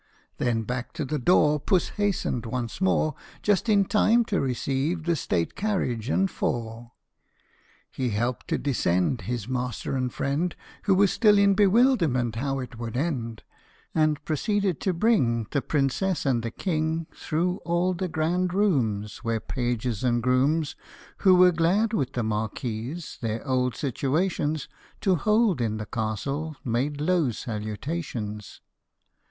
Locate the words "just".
3.43-3.69